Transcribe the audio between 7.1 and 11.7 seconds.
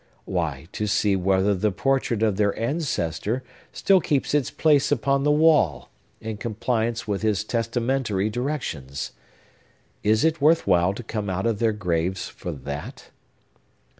his testamentary directions! Is it worth while to come out of